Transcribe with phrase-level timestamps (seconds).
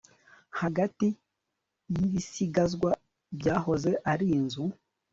[0.59, 1.07] Hagati
[1.95, 2.91] yibisigazwa
[3.37, 4.63] byahoze ari inzu